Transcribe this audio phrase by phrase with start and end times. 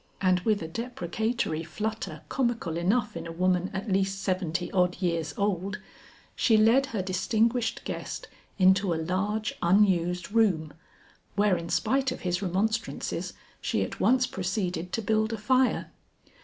[0.19, 5.31] And with a deprecatory flutter comical enough in a woman at least seventy odd years
[5.37, 5.77] old,
[6.35, 8.27] she led her distinguished guest
[8.57, 10.73] into a large unused room
[11.35, 15.91] where in spite of his remonstrances she at once proceeded to build a fire.